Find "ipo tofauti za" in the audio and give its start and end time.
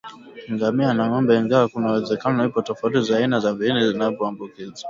2.47-3.13